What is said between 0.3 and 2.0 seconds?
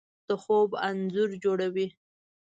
خوب انځور جوړوي